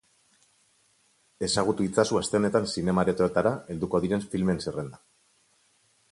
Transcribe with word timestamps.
Ezagutu 1.47 1.83
itzazu 1.87 2.17
aste 2.21 2.39
honetan 2.39 2.65
zinema-aretoetara 2.75 3.51
helduko 3.73 4.01
diren 4.07 4.25
filmen 4.31 4.63
zerrenda. 4.65 4.99